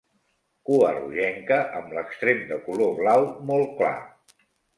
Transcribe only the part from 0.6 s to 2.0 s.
Cua rogenca amb